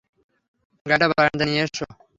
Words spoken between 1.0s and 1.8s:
বারান্দায় নিয়ে